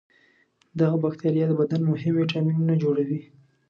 دغه 0.79 0.95
بکتریا 1.03 1.45
د 1.49 1.53
بدن 1.59 1.81
مهم 1.91 2.13
ویتامینونه 2.17 2.73
جوړوي. 2.83 3.21